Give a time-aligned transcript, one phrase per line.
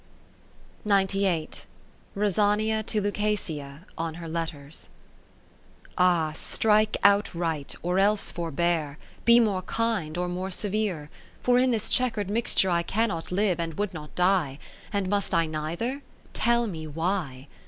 [0.83, 1.49] 30
[2.15, 4.89] Rosania to Lucasia on her Letters
[5.95, 6.31] Ah!
[6.31, 11.11] strike outright, or else forbear; Be more kind, or more severe;
[11.43, 14.57] For in this chequer'd mixture I Cannot live, and would not die:
[14.91, 16.01] And must I neither?
[16.33, 17.47] Tell me why.